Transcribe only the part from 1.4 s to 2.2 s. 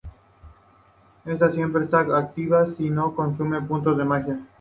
siempre están